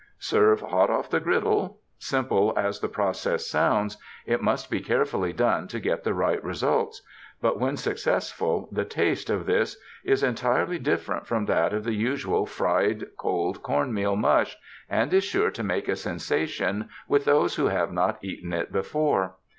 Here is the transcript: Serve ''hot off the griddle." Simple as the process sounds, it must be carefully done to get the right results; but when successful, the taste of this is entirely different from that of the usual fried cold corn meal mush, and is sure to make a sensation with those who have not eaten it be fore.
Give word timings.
Serve 0.17 0.61
''hot 0.61 0.89
off 0.89 1.11
the 1.11 1.19
griddle." 1.19 1.79
Simple 1.99 2.55
as 2.57 2.79
the 2.79 2.87
process 2.87 3.45
sounds, 3.47 3.97
it 4.25 4.41
must 4.41 4.67
be 4.71 4.79
carefully 4.81 5.31
done 5.31 5.67
to 5.67 5.79
get 5.79 6.03
the 6.03 6.15
right 6.15 6.43
results; 6.43 7.03
but 7.39 7.59
when 7.59 7.77
successful, 7.77 8.67
the 8.71 8.83
taste 8.83 9.29
of 9.29 9.45
this 9.45 9.77
is 10.03 10.23
entirely 10.23 10.79
different 10.79 11.27
from 11.27 11.45
that 11.45 11.71
of 11.71 11.83
the 11.83 11.93
usual 11.93 12.47
fried 12.47 13.15
cold 13.15 13.61
corn 13.61 13.93
meal 13.93 14.15
mush, 14.15 14.57
and 14.89 15.13
is 15.13 15.23
sure 15.23 15.51
to 15.51 15.61
make 15.61 15.87
a 15.87 15.95
sensation 15.95 16.89
with 17.07 17.25
those 17.25 17.53
who 17.53 17.67
have 17.67 17.91
not 17.91 18.17
eaten 18.23 18.51
it 18.53 18.73
be 18.73 18.81
fore. 18.81 19.35